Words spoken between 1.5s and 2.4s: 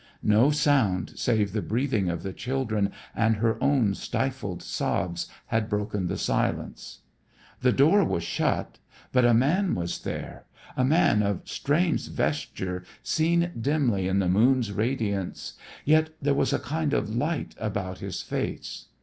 the breathing of the